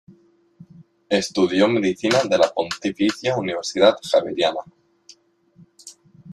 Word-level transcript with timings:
Estudió 1.09 1.67
medicina 1.67 2.23
de 2.27 2.35
la 2.35 2.51
Pontificia 2.51 3.37
Universidad 3.37 3.97
Javeriana. 4.11 4.61